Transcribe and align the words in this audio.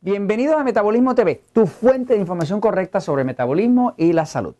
Bienvenidos 0.00 0.54
a 0.54 0.62
Metabolismo 0.62 1.12
TV, 1.16 1.42
tu 1.52 1.66
fuente 1.66 2.14
de 2.14 2.20
información 2.20 2.60
correcta 2.60 3.00
sobre 3.00 3.24
metabolismo 3.24 3.94
y 3.96 4.12
la 4.12 4.26
salud. 4.26 4.54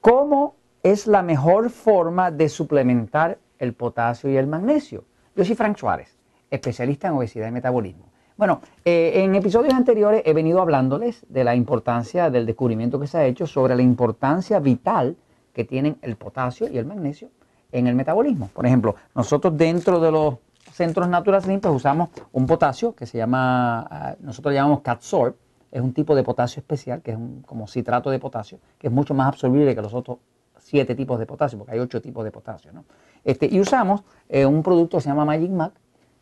¿Cómo 0.00 0.54
es 0.84 1.08
la 1.08 1.24
mejor 1.24 1.68
forma 1.68 2.30
de 2.30 2.48
suplementar 2.48 3.38
el 3.58 3.72
potasio 3.72 4.30
y 4.30 4.36
el 4.36 4.46
magnesio? 4.46 5.02
Yo 5.34 5.44
soy 5.44 5.56
Frank 5.56 5.76
Suárez, 5.78 6.16
especialista 6.48 7.08
en 7.08 7.14
obesidad 7.14 7.48
y 7.48 7.50
metabolismo. 7.50 8.04
Bueno, 8.36 8.60
eh, 8.84 9.14
en 9.16 9.34
episodios 9.34 9.74
anteriores 9.74 10.22
he 10.24 10.32
venido 10.32 10.62
hablándoles 10.62 11.26
de 11.28 11.42
la 11.42 11.56
importancia 11.56 12.30
del 12.30 12.46
descubrimiento 12.46 13.00
que 13.00 13.08
se 13.08 13.18
ha 13.18 13.26
hecho 13.26 13.48
sobre 13.48 13.74
la 13.74 13.82
importancia 13.82 14.60
vital 14.60 15.16
que 15.52 15.64
tienen 15.64 15.98
el 16.02 16.14
potasio 16.14 16.68
y 16.68 16.78
el 16.78 16.86
magnesio 16.86 17.30
en 17.72 17.88
el 17.88 17.96
metabolismo. 17.96 18.48
Por 18.54 18.64
ejemplo, 18.64 18.94
nosotros 19.12 19.58
dentro 19.58 19.98
de 19.98 20.12
los 20.12 20.36
centros 20.72 21.08
Natural 21.08 21.42
Slim, 21.42 21.60
pues 21.60 21.74
usamos 21.74 22.10
un 22.32 22.46
potasio 22.46 22.94
que 22.94 23.06
se 23.06 23.18
llama, 23.18 23.86
ah, 23.90 24.16
nosotros 24.20 24.54
llamamos 24.54 24.80
Catsorb, 24.80 25.34
es 25.70 25.80
un 25.80 25.92
tipo 25.92 26.14
de 26.14 26.22
potasio 26.22 26.60
especial, 26.60 27.00
que 27.02 27.12
es 27.12 27.16
un, 27.16 27.42
como 27.42 27.66
citrato 27.68 28.10
de 28.10 28.18
potasio, 28.18 28.58
que 28.78 28.88
es 28.88 28.92
mucho 28.92 29.14
más 29.14 29.28
absorbible 29.28 29.74
que 29.74 29.82
los 29.82 29.94
otros 29.94 30.18
siete 30.58 30.94
tipos 30.94 31.18
de 31.18 31.26
potasio, 31.26 31.58
porque 31.58 31.72
hay 31.72 31.78
ocho 31.78 32.00
tipos 32.00 32.24
de 32.24 32.30
potasio. 32.30 32.72
¿no? 32.72 32.84
Este, 33.24 33.46
y 33.50 33.60
usamos 33.60 34.02
eh, 34.28 34.46
un 34.46 34.62
producto 34.62 34.96
que 34.96 35.02
se 35.02 35.08
llama 35.08 35.24
Magic 35.24 35.50
Mac, 35.50 35.72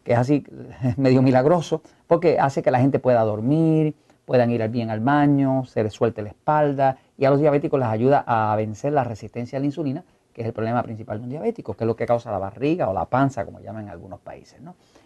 que 0.05 0.13
es 0.13 0.19
así 0.19 0.45
medio 0.97 1.23
milagroso, 1.23 1.83
porque 2.07 2.39
hace 2.39 2.63
que 2.63 2.71
la 2.71 2.81
gente 2.81 2.99
pueda 2.99 3.23
dormir, 3.23 3.95
puedan 4.25 4.51
ir 4.51 4.67
bien 4.69 4.91
al 4.91 5.01
baño, 5.01 5.65
se 5.65 5.83
les 5.83 5.93
suelte 5.93 6.23
la 6.23 6.29
espalda, 6.29 6.99
y 7.17 7.25
a 7.25 7.31
los 7.31 7.41
diabéticos 7.41 7.81
les 7.81 7.89
ayuda 7.89 8.25
a 8.27 8.55
vencer 8.57 8.93
la 8.93 9.05
resistencia 9.05 9.57
a 9.57 9.61
la 9.61 9.67
insulina 9.67 10.05
que 10.39 10.43
es 10.43 10.47
el 10.47 10.55
problema 10.55 10.85
principal 10.85 11.19
de 11.19 11.25
un 11.25 11.31
diabético, 11.31 11.75
que 11.75 11.83
es 11.83 11.89
lo 11.89 11.97
que 11.97 12.07
causa 12.07 12.31
la 12.31 12.39
barriga 12.39 12.89
o 12.89 12.95
la 12.95 13.07
panza, 13.07 13.45
como 13.45 13.59
llaman 13.59 13.87
en 13.87 13.91
algunos 13.91 14.21
países. 14.21 14.61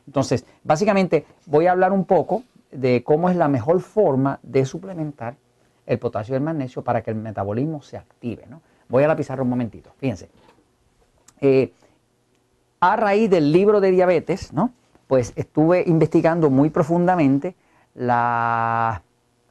Entonces, 0.07 0.45
básicamente 0.63 1.25
voy 1.47 1.67
a 1.69 1.73
hablar 1.73 1.91
un 1.91 2.05
poco 2.05 2.43
de 2.71 3.03
cómo 3.03 3.31
es 3.31 3.37
la 3.37 3.49
mejor 3.49 3.81
forma 3.81 4.39
de 4.43 4.67
suplementar 4.67 5.37
el 5.87 5.99
potasio 5.99 6.35
y 6.35 6.37
el 6.37 6.43
magnesio 6.43 6.83
para 6.85 7.01
que 7.03 7.11
el 7.13 7.17
metabolismo 7.17 7.81
se 7.81 7.97
active. 7.97 8.45
Voy 8.91 9.05
a 9.05 9.09
la 9.09 9.17
pizarra 9.17 9.43
un 9.43 9.49
momentito. 9.49 9.95
Fíjense. 9.97 10.29
Eh, 11.41 11.73
a 12.81 12.97
raíz 12.97 13.31
del 13.31 13.53
libro 13.53 13.81
de 13.81 13.91
diabetes, 13.91 14.53
¿no? 14.53 14.75
pues 15.07 15.33
estuve 15.35 15.83
investigando 15.87 16.51
muy 16.51 16.69
profundamente 16.69 17.57
la 17.95 19.03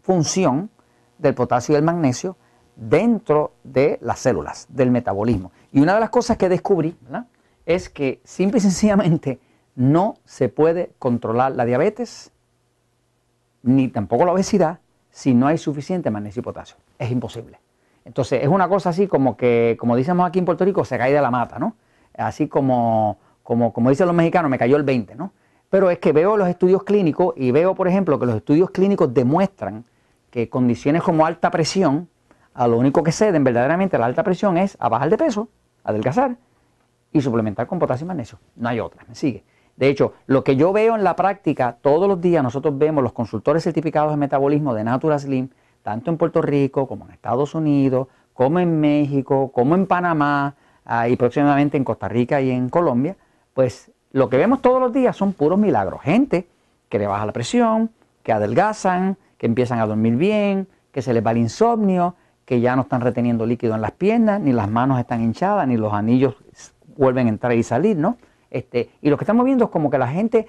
función 0.04 0.70
del 1.18 1.34
potasio 1.34 1.74
y 1.74 1.78
el 1.78 1.84
magnesio 1.84 2.38
dentro 2.76 3.54
de 3.64 4.00
las 4.02 4.20
células, 4.20 4.68
del 4.70 4.92
metabolismo. 4.92 5.52
Y 5.72 5.80
una 5.82 5.94
de 5.94 6.00
las 6.00 6.10
cosas 6.10 6.38
que 6.38 6.50
descubrí 6.50 6.96
es 7.66 7.90
que 7.90 8.22
simple 8.24 8.58
y 8.58 8.62
sencillamente 8.62 9.40
no 9.76 10.16
se 10.26 10.50
puede 10.50 10.92
controlar 11.00 11.54
la 11.54 11.66
diabetes 11.66 12.32
ni 13.64 13.88
tampoco 13.88 14.26
la 14.26 14.34
obesidad 14.34 14.80
si 15.12 15.34
no 15.34 15.48
hay 15.48 15.58
suficiente 15.58 16.10
magnesio 16.10 16.40
y 16.40 16.44
potasio. 16.44 16.78
Es 16.98 17.12
imposible. 17.12 17.60
Entonces 18.06 18.42
es 18.42 18.48
una 18.48 18.68
cosa 18.68 18.90
así 18.90 19.08
como 19.08 19.38
que, 19.38 19.78
como 19.80 19.96
decimos 19.96 20.28
aquí 20.28 20.40
en 20.40 20.46
Puerto 20.46 20.66
Rico, 20.66 20.84
se 20.86 20.98
cae 20.98 21.14
de 21.14 21.22
la 21.22 21.32
mata, 21.32 21.60
¿no? 21.60 21.76
Así 22.18 22.48
como, 22.48 23.18
como, 23.44 23.72
como 23.74 23.90
dicen 23.90 24.08
los 24.08 24.16
mexicanos, 24.16 24.50
me 24.50 24.58
cayó 24.58 24.78
el 24.78 24.84
20, 24.84 25.16
¿no? 25.16 25.32
Pero 25.70 25.90
es 25.90 26.00
que 26.00 26.12
veo 26.12 26.36
los 26.36 26.48
estudios 26.48 26.84
clínicos 26.84 27.34
y 27.38 27.52
veo, 27.52 27.76
por 27.76 27.88
ejemplo, 27.88 28.20
que 28.20 28.26
los 28.26 28.36
estudios 28.36 28.72
clínicos 28.72 29.14
demuestran 29.14 29.86
que 30.30 30.50
condiciones 30.50 31.04
como 31.04 31.26
alta 31.26 31.52
presión, 31.52 32.10
a 32.54 32.68
lo 32.68 32.78
único 32.78 33.04
que 33.04 33.12
ceden 33.12 33.44
verdaderamente 33.44 33.98
la 33.98 34.06
alta 34.06 34.24
presión 34.24 34.58
es 34.58 34.78
a 34.80 34.90
bajar 34.90 35.10
de 35.10 35.18
peso, 35.18 35.48
adelgazar 35.84 36.36
y 37.12 37.22
suplementar 37.22 37.68
con 37.68 37.80
potasio 37.80 38.06
y 38.06 38.08
magnesio. 38.08 38.40
No 38.56 38.70
hay 38.70 38.80
otra, 38.80 39.04
me 39.08 39.16
sigue. 39.16 39.44
De 39.76 39.88
hecho, 39.88 40.14
lo 40.28 40.44
que 40.44 40.56
yo 40.56 40.74
veo 40.74 40.96
en 40.96 41.04
la 41.04 41.16
práctica, 41.16 41.78
todos 41.82 42.08
los 42.08 42.22
días 42.22 42.44
nosotros 42.44 42.78
vemos 42.78 43.04
los 43.04 43.14
consultores 43.14 43.64
certificados 43.64 44.12
de 44.12 44.18
metabolismo 44.18 44.74
de 44.74 44.84
Natura 44.84 45.18
Slim, 45.18 45.50
tanto 45.82 46.12
en 46.12 46.18
Puerto 46.18 46.42
Rico 46.42 46.88
como 46.88 47.06
en 47.06 47.12
Estados 47.12 47.56
Unidos, 47.56 48.08
como 48.34 48.60
en 48.60 48.80
México, 48.80 49.52
como 49.52 49.76
en 49.76 49.88
Panamá 49.88 50.56
ah, 50.86 51.08
y 51.08 51.16
próximamente 51.16 51.78
en 51.78 51.84
Costa 51.84 52.08
Rica 52.08 52.42
y 52.42 52.52
en 52.52 52.70
Colombia, 52.70 53.16
pues 53.54 53.92
lo 54.12 54.30
que 54.30 54.38
vemos 54.38 54.62
todos 54.62 54.80
los 54.80 54.94
días 54.94 55.16
son 55.16 55.34
puros 55.34 55.58
milagros. 55.58 56.02
Gente 56.02 56.48
que 56.90 57.00
le 57.00 57.08
baja 57.08 57.26
la 57.26 57.32
presión, 57.32 57.90
que 58.24 58.32
adelgazan, 58.32 59.18
que 59.38 59.48
empiezan 59.48 59.80
a 59.80 59.88
dormir 59.88 60.16
bien, 60.18 60.68
que 60.92 61.02
se 61.02 61.14
les 61.14 61.26
va 61.26 61.32
el 61.32 61.38
insomnio, 61.38 62.16
que 62.52 62.60
ya 62.60 62.76
no 62.76 62.82
están 62.82 63.00
reteniendo 63.00 63.46
líquido 63.46 63.76
en 63.76 63.82
las 63.82 63.94
piernas, 63.94 64.42
ni 64.42 64.52
las 64.52 64.70
manos 64.70 65.00
están 65.00 65.22
hinchadas, 65.22 65.66
ni 65.70 65.78
los 65.78 65.94
anillos 65.94 66.36
vuelven 66.98 67.28
a 67.28 67.30
entrar 67.30 67.54
y 67.54 67.64
salir, 67.64 67.96
¿no? 67.96 68.18
Este, 68.50 68.90
y 69.02 69.10
lo 69.10 69.16
que 69.16 69.24
estamos 69.24 69.46
viendo 69.46 69.64
es 69.64 69.72
como 69.72 69.90
que 69.90 69.98
la 69.98 70.10
gente 70.10 70.48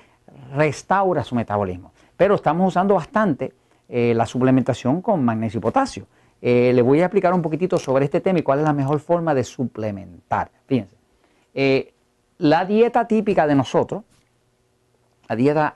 restaura 0.53 1.23
su 1.23 1.37
metabolismo. 1.37 1.93
Pero 2.17 2.35
estamos 2.35 2.67
usando 2.67 2.95
bastante 2.95 3.55
eh, 3.89 4.15
la 4.17 4.27
suplementación 4.27 5.01
con 5.01 5.25
magnesio 5.25 5.59
y 5.59 5.61
potasio. 5.61 6.07
Eh, 6.41 6.73
le 6.75 6.83
voy 6.83 7.03
a 7.03 7.05
explicar 7.05 7.33
un 7.35 7.41
poquitito 7.41 7.79
sobre 7.79 8.07
este 8.07 8.21
tema 8.21 8.41
y 8.41 8.43
cuál 8.43 8.59
es 8.59 8.65
la 8.65 8.73
mejor 8.73 8.99
forma 8.99 9.33
de 9.33 9.45
suplementar. 9.45 10.51
Fíjense, 10.67 10.97
eh, 11.55 11.95
la 12.39 12.65
dieta 12.65 13.07
típica 13.07 13.47
de 13.47 13.55
nosotros, 13.55 14.03
la 15.29 15.37
dieta 15.37 15.73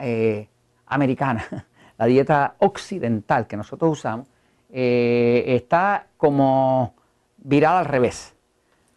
americana, 0.87 1.45
la 1.97 2.05
dieta 2.05 2.55
occidental 2.59 3.47
que 3.47 3.55
nosotros 3.55 3.93
usamos, 3.93 4.27
está 4.69 6.06
como 6.17 6.93
virada 7.37 7.79
al 7.79 7.85
revés. 7.85 8.35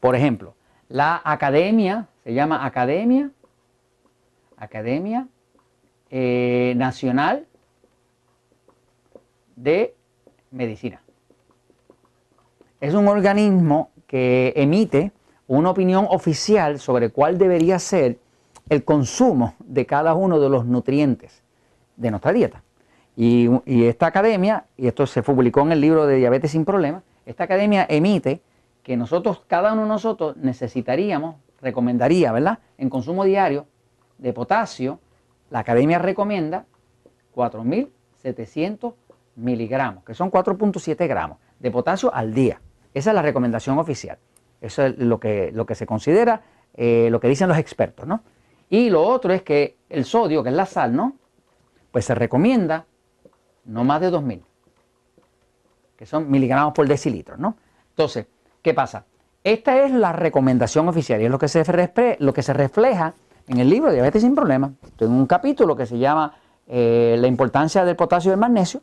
Por 0.01 0.17
ejemplo, 0.17 0.55
la 0.89 1.21
academia, 1.25 2.09
se 2.25 2.35
llama 2.35 2.65
Academia, 2.65 3.31
Academia 4.57 5.29
eh, 6.11 6.75
Nacional 6.77 7.47
de 9.57 9.95
Medicina. 10.51 11.03
Es 12.81 12.95
un 12.95 13.09
organismo 13.09 13.91
que 14.07 14.53
emite 14.57 15.13
una 15.47 15.71
opinión 15.71 16.07
oficial 16.09 16.81
sobre 16.81 17.11
cuál 17.11 17.39
debería 17.39 17.79
ser 17.79 18.19
el 18.69 18.85
consumo 18.85 19.55
de 19.59 19.85
cada 19.85 20.15
uno 20.15 20.41
de 20.41 20.49
los 20.49 20.65
nutrientes 20.65 21.43
de 21.97 22.11
nuestra 22.11 22.33
dieta. 22.33 22.63
Y, 23.23 23.85
esta 23.85 24.07
academia, 24.07 24.65
y 24.79 24.87
esto 24.87 25.07
se 25.07 25.23
publicó 25.23 25.61
en 25.61 25.73
el 25.73 25.81
libro 25.83 26.07
de 26.07 26.17
Diabetes 26.17 26.53
sin 26.53 26.65
Problemas, 26.65 27.03
esta 27.27 27.45
academia 27.45 27.85
emite 27.87 28.41
que 28.83 28.97
nosotros, 28.97 29.43
cada 29.47 29.75
uno 29.75 29.83
de 29.83 29.89
nosotros, 29.89 30.39
necesitaríamos, 30.39 31.37
recomendaría, 31.61 32.33
¿verdad? 32.33 32.61
En 32.79 32.89
consumo 32.89 33.25
diario 33.25 33.67
de 34.17 34.33
potasio, 34.33 35.01
la 35.51 35.59
academia 35.59 35.99
recomienda 35.99 36.65
4.700 37.35 38.95
miligramos, 39.37 40.03
que 40.03 40.15
son 40.15 40.31
4.7 40.31 41.07
gramos 41.07 41.37
de 41.59 41.71
potasio 41.71 42.15
al 42.15 42.33
día. 42.33 42.63
Esa 42.95 43.11
es 43.11 43.15
la 43.15 43.21
recomendación 43.21 43.79
oficial. 43.79 44.17
Eso 44.63 44.87
es 44.87 44.97
lo 44.97 45.21
que, 45.21 45.53
lo 45.53 45.67
que 45.67 45.75
se 45.75 45.85
considera, 45.85 46.41
eh, 46.73 47.09
lo 47.11 47.21
que 47.21 47.29
dicen 47.29 47.49
los 47.49 47.59
expertos, 47.59 48.07
¿no? 48.07 48.23
Y 48.71 48.89
lo 48.89 49.03
otro 49.03 49.35
es 49.35 49.43
que 49.43 49.77
el 49.91 50.07
sodio, 50.07 50.43
que 50.43 50.49
es 50.49 50.55
la 50.55 50.65
sal, 50.65 50.97
¿no? 50.97 51.17
Pues 51.93 52.07
se 52.07 52.15
recomienda 52.15 52.87
no 53.71 53.85
más 53.85 54.01
de 54.01 54.11
2000, 54.11 54.43
que 55.97 56.07
son 56.07 56.31
miligramos 56.31 56.75
por 56.75 56.87
decilitro, 56.89 57.37
¿no? 57.37 57.57
Entonces, 57.91 58.27
¿qué 58.63 58.75
pasa? 58.75 59.05
Esta 59.43 59.85
es 59.85 59.93
la 59.93 60.13
recomendación 60.13 60.89
oficial 60.89 61.21
y 61.21 61.25
es 61.25 61.31
lo 61.31 61.39
que 61.39 61.49
se, 61.49 62.17
lo 62.19 62.35
que 62.35 62.43
se 62.43 62.53
refleja 62.53 63.15
en 63.49 63.59
el 63.59 63.71
libro 63.71 63.93
Diabetes 63.93 64.23
sin 64.23 64.35
Problemas. 64.35 64.73
Tengo 64.97 65.13
un 65.13 65.27
capítulo 65.27 65.75
que 65.77 65.87
se 65.87 65.99
llama 65.99 66.35
eh, 66.67 67.17
La 67.19 67.27
importancia 67.27 67.85
del 67.85 67.97
potasio 67.97 68.29
y 68.29 68.33
del 68.33 68.41
magnesio, 68.41 68.83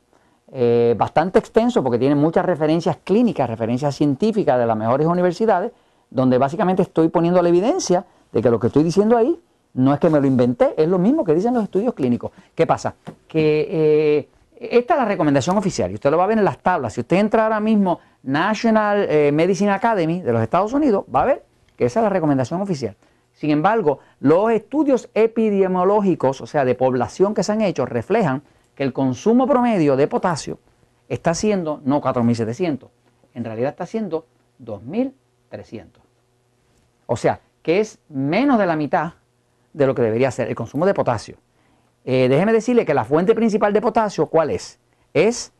eh, 0.51 0.95
bastante 0.97 1.39
extenso 1.39 1.83
porque 1.83 1.99
tiene 1.99 2.15
muchas 2.15 2.45
referencias 2.45 2.97
clínicas, 3.03 3.49
referencias 3.49 3.95
científicas 3.95 4.57
de 4.57 4.65
las 4.65 4.77
mejores 4.77 5.05
universidades, 5.05 5.73
donde 6.09 6.37
básicamente 6.37 6.81
estoy 6.81 7.09
poniendo 7.09 7.41
la 7.41 7.49
evidencia 7.49 8.05
de 8.31 8.41
que 8.41 8.49
lo 8.49 8.59
que 8.59 8.67
estoy 8.67 8.83
diciendo 8.83 9.17
ahí 9.17 9.37
no 9.73 9.93
es 9.93 9.99
que 9.99 10.09
me 10.09 10.19
lo 10.19 10.25
inventé, 10.25 10.73
es 10.81 10.87
lo 10.87 10.97
mismo 10.97 11.23
que 11.23 11.35
dicen 11.35 11.53
los 11.53 11.63
estudios 11.63 11.93
clínicos. 11.93 12.31
¿Qué 12.55 12.65
pasa? 12.65 12.95
Que 13.27 13.67
eh, 13.69 14.29
esta 14.59 14.95
es 14.95 14.99
la 14.99 15.05
recomendación 15.05 15.57
oficial 15.57 15.91
y 15.91 15.95
usted 15.95 16.09
lo 16.09 16.17
va 16.17 16.23
a 16.23 16.27
ver 16.27 16.37
en 16.37 16.45
las 16.45 16.59
tablas. 16.59 16.93
Si 16.93 17.01
usted 17.01 17.17
entra 17.17 17.43
ahora 17.43 17.59
mismo 17.59 17.99
National 18.23 19.05
eh, 19.09 19.31
Medicine 19.31 19.71
Academy 19.71 20.21
de 20.21 20.33
los 20.33 20.41
Estados 20.41 20.73
Unidos, 20.73 21.05
va 21.13 21.21
a 21.21 21.25
ver 21.25 21.45
que 21.75 21.85
esa 21.85 21.99
es 21.99 22.03
la 22.03 22.09
recomendación 22.09 22.61
oficial. 22.61 22.95
Sin 23.33 23.51
embargo, 23.51 23.99
los 24.19 24.49
estudios 24.51 25.09
epidemiológicos, 25.13 26.41
o 26.41 26.47
sea, 26.47 26.65
de 26.65 26.73
población 26.73 27.35
que 27.35 27.43
se 27.43 27.51
han 27.51 27.61
hecho, 27.61 27.85
reflejan 27.85 28.41
que 28.73 28.83
el 28.83 28.93
consumo 28.93 29.45
promedio 29.45 29.95
de 29.95 30.07
potasio 30.07 30.59
está 31.07 31.35
siendo 31.35 31.79
no 31.85 32.01
4.700, 32.01 32.89
en 33.35 33.45
realidad 33.45 33.69
está 33.69 33.85
siendo 33.85 34.25
2.300. 34.63 35.87
O 37.05 37.15
sea, 37.15 37.41
que 37.61 37.79
es 37.79 37.99
menos 38.09 38.57
de 38.57 38.65
la 38.65 38.75
mitad 38.75 39.13
de 39.73 39.85
lo 39.85 39.93
que 39.93 40.01
debería 40.01 40.31
ser 40.31 40.47
el 40.47 40.55
consumo 40.55 40.87
de 40.87 40.95
potasio. 40.95 41.37
Eh, 42.09 42.29
déjeme 42.29 42.53
decirle 42.53 42.85
que 42.85 42.93
la 42.93 43.03
fuente 43.03 43.35
principal 43.35 43.73
de 43.73 43.81
potasio, 43.81 44.27
¿cuál 44.27 44.49
es? 44.49 44.79
Es 45.13 45.51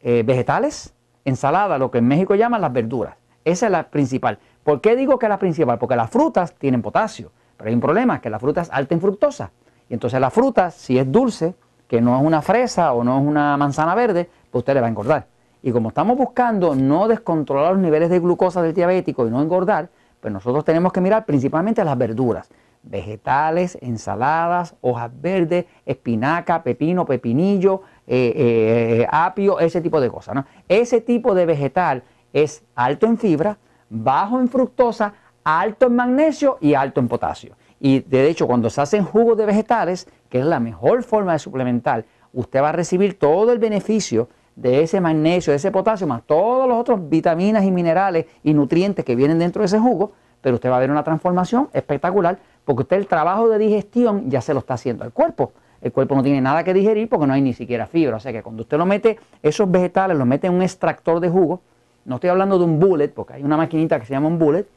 eh, 0.00 0.22
vegetales, 0.24 0.94
ensalada, 1.26 1.76
lo 1.76 1.90
que 1.90 1.98
en 1.98 2.08
México 2.08 2.34
llaman 2.34 2.62
las 2.62 2.72
verduras. 2.72 3.16
Esa 3.44 3.66
es 3.66 3.72
la 3.72 3.90
principal. 3.90 4.38
¿Por 4.64 4.80
qué 4.80 4.96
digo 4.96 5.18
que 5.18 5.26
es 5.26 5.30
la 5.30 5.38
principal? 5.38 5.78
Porque 5.78 5.94
las 5.94 6.08
frutas 6.08 6.54
tienen 6.54 6.80
potasio, 6.80 7.30
pero 7.58 7.68
hay 7.68 7.74
un 7.74 7.82
problema, 7.82 8.22
que 8.22 8.30
la 8.30 8.38
fruta 8.38 8.62
es 8.62 8.70
alta 8.70 8.94
en 8.94 9.02
fructosa. 9.02 9.50
Y 9.90 9.92
entonces 9.92 10.18
la 10.18 10.30
fruta, 10.30 10.70
si 10.70 10.98
es 10.98 11.12
dulce, 11.12 11.54
que 11.86 12.00
no 12.00 12.16
es 12.16 12.24
una 12.24 12.40
fresa 12.40 12.94
o 12.94 13.04
no 13.04 13.18
es 13.18 13.26
una 13.26 13.58
manzana 13.58 13.94
verde, 13.94 14.30
pues 14.50 14.62
usted 14.62 14.72
le 14.72 14.80
va 14.80 14.86
a 14.86 14.90
engordar. 14.90 15.26
Y 15.62 15.72
como 15.72 15.90
estamos 15.90 16.16
buscando 16.16 16.74
no 16.74 17.06
descontrolar 17.06 17.74
los 17.74 17.82
niveles 17.82 18.08
de 18.08 18.18
glucosa 18.18 18.62
del 18.62 18.72
diabético 18.72 19.26
y 19.26 19.30
no 19.30 19.42
engordar, 19.42 19.90
pues 20.22 20.32
nosotros 20.32 20.64
tenemos 20.64 20.90
que 20.90 21.02
mirar 21.02 21.26
principalmente 21.26 21.84
las 21.84 21.98
verduras, 21.98 22.48
vegetales, 22.86 23.76
ensaladas, 23.80 24.74
hojas 24.80 25.10
verdes, 25.20 25.66
espinaca, 25.84 26.62
pepino, 26.62 27.04
pepinillo, 27.04 27.82
eh, 28.06 28.32
eh, 28.36 29.06
apio, 29.10 29.60
ese 29.60 29.80
tipo 29.80 30.00
de 30.00 30.08
cosas. 30.08 30.44
Ese 30.68 31.00
tipo 31.00 31.34
de 31.34 31.46
vegetal 31.46 32.04
es 32.32 32.64
alto 32.74 33.06
en 33.06 33.18
fibra, 33.18 33.58
bajo 33.90 34.40
en 34.40 34.48
fructosa, 34.48 35.14
alto 35.44 35.86
en 35.86 35.96
magnesio 35.96 36.58
y 36.60 36.74
alto 36.74 37.00
en 37.00 37.08
potasio. 37.08 37.56
Y 37.80 38.00
de 38.00 38.28
hecho, 38.28 38.46
cuando 38.46 38.70
se 38.70 38.80
hacen 38.80 39.04
jugos 39.04 39.36
de 39.36 39.46
vegetales, 39.46 40.08
que 40.28 40.38
es 40.38 40.44
la 40.46 40.60
mejor 40.60 41.02
forma 41.02 41.32
de 41.32 41.38
suplementar, 41.38 42.04
usted 42.32 42.62
va 42.62 42.70
a 42.70 42.72
recibir 42.72 43.18
todo 43.18 43.52
el 43.52 43.58
beneficio 43.58 44.28
de 44.54 44.82
ese 44.82 45.00
magnesio, 45.00 45.52
de 45.52 45.58
ese 45.58 45.70
potasio, 45.70 46.06
más 46.06 46.22
todos 46.24 46.66
los 46.66 46.78
otros 46.78 47.08
vitaminas 47.08 47.64
y 47.64 47.70
minerales 47.70 48.24
y 48.42 48.54
nutrientes 48.54 49.04
que 49.04 49.14
vienen 49.14 49.38
dentro 49.38 49.60
de 49.60 49.66
ese 49.66 49.78
jugo, 49.78 50.12
pero 50.46 50.54
usted 50.54 50.70
va 50.70 50.76
a 50.76 50.78
ver 50.78 50.92
una 50.92 51.02
transformación 51.02 51.70
espectacular 51.72 52.38
porque 52.64 52.82
usted 52.82 52.98
el 52.98 53.08
trabajo 53.08 53.48
de 53.48 53.58
digestión 53.58 54.30
ya 54.30 54.40
se 54.40 54.54
lo 54.54 54.60
está 54.60 54.74
haciendo 54.74 55.02
al 55.02 55.10
cuerpo. 55.10 55.50
El 55.80 55.90
cuerpo 55.90 56.14
no 56.14 56.22
tiene 56.22 56.40
nada 56.40 56.62
que 56.62 56.72
digerir 56.72 57.08
porque 57.08 57.26
no 57.26 57.32
hay 57.32 57.42
ni 57.42 57.52
siquiera 57.52 57.88
fibra. 57.88 58.14
O 58.14 58.20
sea 58.20 58.30
que 58.30 58.44
cuando 58.44 58.62
usted 58.62 58.78
lo 58.78 58.86
mete, 58.86 59.18
esos 59.42 59.68
vegetales, 59.68 60.16
los 60.16 60.24
mete 60.24 60.46
en 60.46 60.54
un 60.54 60.62
extractor 60.62 61.18
de 61.18 61.28
jugo, 61.30 61.62
no 62.04 62.14
estoy 62.14 62.30
hablando 62.30 62.60
de 62.60 62.64
un 62.64 62.78
bullet, 62.78 63.08
porque 63.08 63.32
hay 63.32 63.42
una 63.42 63.56
maquinita 63.56 63.98
que 63.98 64.06
se 64.06 64.12
llama 64.12 64.28
un 64.28 64.38
bullet, 64.38 64.68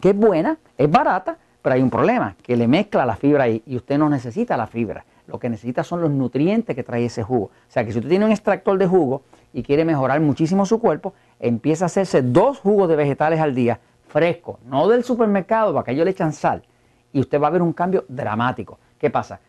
que 0.00 0.08
es 0.08 0.16
buena, 0.16 0.58
es 0.76 0.90
barata, 0.90 1.38
pero 1.62 1.76
hay 1.76 1.80
un 1.80 1.88
problema, 1.88 2.34
que 2.42 2.56
le 2.56 2.66
mezcla 2.66 3.06
la 3.06 3.14
fibra 3.14 3.44
ahí 3.44 3.62
y 3.64 3.76
usted 3.76 3.98
no 3.98 4.08
necesita 4.08 4.56
la 4.56 4.66
fibra. 4.66 5.04
Lo 5.28 5.38
que 5.38 5.48
necesita 5.48 5.84
son 5.84 6.00
los 6.00 6.10
nutrientes 6.10 6.74
que 6.74 6.82
trae 6.82 7.04
ese 7.04 7.22
jugo. 7.22 7.44
O 7.44 7.70
sea 7.70 7.84
que 7.84 7.92
si 7.92 7.98
usted 7.98 8.10
tiene 8.10 8.24
un 8.24 8.32
extractor 8.32 8.76
de 8.78 8.88
jugo 8.88 9.22
y 9.52 9.62
quiere 9.62 9.84
mejorar 9.84 10.20
muchísimo 10.20 10.66
su 10.66 10.80
cuerpo, 10.80 11.14
empieza 11.38 11.84
a 11.84 11.86
hacerse 11.86 12.20
dos 12.20 12.58
jugos 12.58 12.88
de 12.88 12.96
vegetales 12.96 13.38
al 13.38 13.54
día, 13.54 13.78
frescos, 14.12 14.58
no 14.66 14.86
del 14.88 15.02
supermercado, 15.02 15.72
para 15.72 15.84
que 15.84 15.92
ellos 15.92 16.04
le 16.04 16.10
echan 16.10 16.32
sal. 16.32 16.62
Y 17.12 17.20
usted 17.20 17.40
va 17.40 17.46
a 17.46 17.50
ver 17.50 17.62
un 17.62 17.72
cambio 17.72 18.04
dramático. 18.08 18.78
¿Qué 18.98 19.08
pasa? 19.08 19.40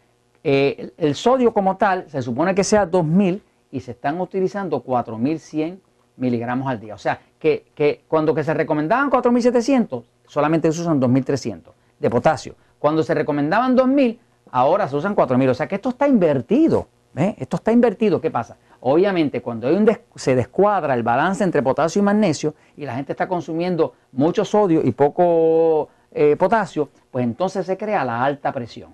Eh, 0.44 0.94
el 0.98 1.16
sodio 1.16 1.54
como 1.54 1.76
tal 1.78 2.10
se 2.10 2.22
supone 2.22 2.56
que 2.56 2.64
sea 2.64 2.86
2000 2.86 3.42
y 3.72 3.80
se 3.82 3.92
están 3.92 4.20
utilizando 4.20 4.80
4100 4.80 5.82
miligramos 6.18 6.68
al 6.68 6.80
día. 6.80 6.96
O 6.96 6.98
sea, 6.98 7.20
que, 7.38 7.66
que 7.76 8.04
cuando 8.08 8.34
que 8.34 8.44
se 8.44 8.54
recomendaban 8.54 9.10
4.700, 9.10 10.04
solamente 10.28 10.72
se 10.72 10.82
usan 10.82 11.02
2.300 11.02 11.72
de 12.00 12.10
potasio. 12.10 12.56
Cuando 12.80 13.04
se 13.04 13.14
recomendaban 13.14 13.78
2.000, 13.78 14.18
ahora 14.52 14.88
se 14.88 14.96
usan 14.96 15.16
4.000. 15.16 15.50
O 15.50 15.54
sea 15.54 15.68
que 15.68 15.76
esto 15.76 15.90
está 15.90 16.08
invertido. 16.08 16.88
Esto 17.16 17.58
está 17.58 17.72
invertido. 17.72 18.20
¿Qué 18.20 18.32
pasa? 18.32 18.58
Obviamente, 18.86 19.42
cuando 19.42 19.70
se 20.16 20.36
descuadra 20.36 20.94
el 20.94 21.04
balance 21.04 21.42
entre 21.42 21.64
potasio 21.64 22.02
y 22.02 22.04
magnesio 22.04 22.54
y 22.76 22.86
la 22.86 22.96
gente 22.96 23.14
está 23.14 23.30
consumiendo 23.30 23.94
mucho 24.12 24.44
sodio 24.44 24.82
y 24.84 24.92
poco 24.92 25.88
eh, 26.12 26.36
potasio, 26.36 26.90
pues 27.10 27.24
entonces 27.24 27.66
se 27.66 27.78
crea 27.78 28.04
la 28.04 28.26
alta 28.26 28.52
presión. 28.52 28.92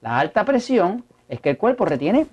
La 0.00 0.18
alta 0.18 0.44
presión 0.44 1.04
es 1.28 1.40
que 1.40 1.50
el 1.50 1.56
cuerpo 1.56 1.84
retiene 1.84 2.26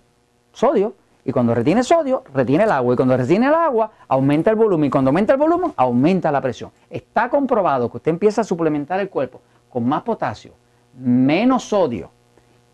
sodio 0.52 0.96
y 1.24 1.32
cuando 1.32 1.54
retiene 1.54 1.84
sodio, 1.84 2.24
retiene 2.34 2.64
el 2.64 2.72
agua. 2.72 2.96
Y 2.96 2.98
cuando 2.98 3.18
retiene 3.18 3.50
el 3.50 3.54
agua, 3.54 3.92
aumenta 4.08 4.50
el 4.50 4.56
volumen. 4.56 4.88
Y 4.88 4.90
cuando 4.90 5.10
aumenta 5.10 5.34
el 5.34 5.40
volumen, 5.40 5.74
aumenta 5.78 6.32
la 6.32 6.42
presión. 6.42 6.72
Está 6.90 7.30
comprobado 7.30 7.92
que 7.92 7.98
usted 7.98 8.10
empieza 8.10 8.42
a 8.42 8.44
suplementar 8.44 9.00
el 9.00 9.10
cuerpo 9.10 9.42
con 9.70 9.88
más 9.88 10.02
potasio, 10.02 10.54
menos 10.98 11.66
sodio 11.66 12.10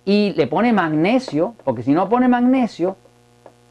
y 0.06 0.31
le 0.38 0.48
pone 0.48 0.72
magnesio, 0.72 1.54
porque 1.66 1.84
si 1.84 1.92
no 1.92 2.07
pone 2.07 2.30
magnesio, 2.30 2.96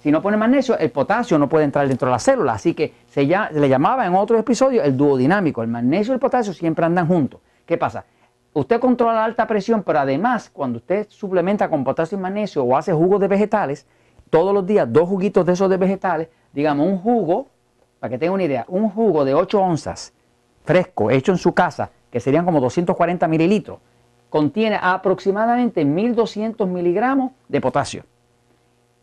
si 0.08 0.12
no 0.12 0.22
pone 0.22 0.38
magnesio, 0.38 0.78
el 0.78 0.90
potasio 0.90 1.38
no 1.38 1.50
puede 1.50 1.66
entrar 1.66 1.86
dentro 1.86 2.08
de 2.08 2.12
la 2.12 2.18
célula. 2.18 2.54
Así 2.54 2.72
que 2.72 2.94
se, 3.10 3.26
le 3.26 3.68
llamaba 3.68 4.06
en 4.06 4.14
otro 4.14 4.38
episodio 4.38 4.82
el 4.82 4.96
duodinámico. 4.96 5.62
El 5.62 5.68
magnesio 5.68 6.14
y 6.14 6.16
el 6.16 6.18
potasio 6.18 6.54
siempre 6.54 6.86
andan 6.86 7.06
juntos. 7.06 7.42
¿Qué 7.66 7.76
pasa? 7.76 8.06
Usted 8.54 8.80
controla 8.80 9.12
la 9.12 9.24
alta 9.26 9.46
presión, 9.46 9.82
pero 9.82 9.98
además, 9.98 10.48
cuando 10.48 10.78
usted 10.78 11.08
suplementa 11.10 11.68
con 11.68 11.84
potasio 11.84 12.16
y 12.16 12.22
magnesio 12.22 12.64
o 12.64 12.74
hace 12.74 12.90
jugos 12.90 13.20
de 13.20 13.28
vegetales, 13.28 13.86
todos 14.30 14.54
los 14.54 14.64
días 14.64 14.90
dos 14.90 15.06
juguitos 15.06 15.44
de 15.44 15.52
esos 15.52 15.68
de 15.68 15.76
vegetales, 15.76 16.28
digamos 16.54 16.86
un 16.86 16.96
jugo, 16.96 17.48
para 18.00 18.10
que 18.10 18.16
tenga 18.16 18.32
una 18.32 18.44
idea, 18.44 18.64
un 18.68 18.88
jugo 18.88 19.26
de 19.26 19.34
8 19.34 19.60
onzas 19.60 20.14
fresco, 20.64 21.10
hecho 21.10 21.32
en 21.32 21.38
su 21.38 21.52
casa, 21.52 21.90
que 22.10 22.18
serían 22.18 22.46
como 22.46 22.62
240 22.62 23.28
mililitros, 23.28 23.78
contiene 24.30 24.78
aproximadamente 24.80 25.84
1200 25.84 26.66
miligramos 26.66 27.32
de 27.46 27.60
potasio. 27.60 28.04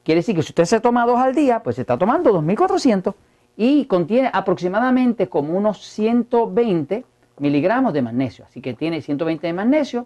Quiere 0.05 0.19
decir 0.19 0.35
que 0.35 0.43
si 0.43 0.51
usted 0.51 0.65
se 0.65 0.79
toma 0.79 1.03
dos 1.03 1.19
al 1.19 1.33
día, 1.33 1.63
pues 1.63 1.77
se 1.77 1.81
está 1.81 1.97
tomando 1.97 2.31
2400 2.31 3.15
y 3.57 3.85
contiene 3.85 4.29
aproximadamente 4.31 5.27
como 5.27 5.57
unos 5.57 5.83
120 5.83 7.03
miligramos 7.39 7.91
de 7.91 8.03
magnesio. 8.03 8.45
Así 8.45 8.61
que 8.61 8.75
tiene 8.75 9.01
120 9.01 9.47
de 9.47 9.53
magnesio 9.53 10.05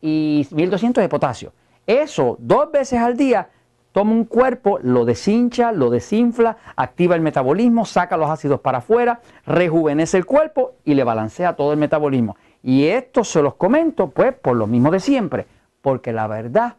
y 0.00 0.48
1200 0.50 1.02
de 1.02 1.08
potasio. 1.10 1.52
Eso 1.86 2.38
dos 2.40 2.72
veces 2.72 3.00
al 3.00 3.18
día 3.18 3.50
toma 3.92 4.12
un 4.12 4.24
cuerpo, 4.24 4.78
lo 4.82 5.04
deshincha, 5.04 5.72
lo 5.72 5.90
desinfla, 5.90 6.56
activa 6.74 7.14
el 7.14 7.20
metabolismo, 7.20 7.84
saca 7.84 8.16
los 8.16 8.30
ácidos 8.30 8.60
para 8.60 8.78
afuera, 8.78 9.20
rejuvenece 9.44 10.16
el 10.16 10.24
cuerpo 10.24 10.72
y 10.86 10.94
le 10.94 11.04
balancea 11.04 11.54
todo 11.54 11.74
el 11.74 11.78
metabolismo. 11.78 12.38
Y 12.62 12.86
esto 12.86 13.24
se 13.24 13.42
los 13.42 13.56
comento 13.56 14.08
pues 14.08 14.32
por 14.34 14.56
lo 14.56 14.66
mismo 14.66 14.90
de 14.90 15.00
siempre, 15.00 15.46
porque 15.82 16.14
la 16.14 16.28
verdad 16.28 16.76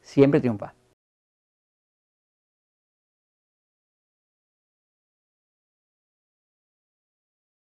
siempre 0.00 0.40
triunfa. 0.40 0.72